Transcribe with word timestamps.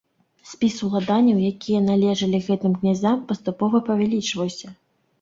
Спіс 0.51 0.77
уладанняў, 0.87 1.43
якія 1.51 1.83
належалі 1.89 2.41
гэтым 2.49 2.73
князям, 2.81 3.23
паступова 3.31 3.87
павялічваўся. 3.95 4.77